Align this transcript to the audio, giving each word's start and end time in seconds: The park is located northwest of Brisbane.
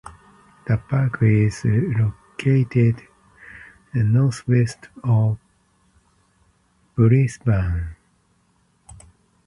The 0.65 0.77
park 0.79 1.21
is 1.21 1.63
located 1.63 3.03
northwest 3.93 4.89
of 5.03 5.37
Brisbane. 6.95 7.95